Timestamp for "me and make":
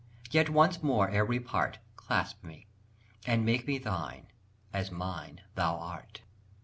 2.43-3.67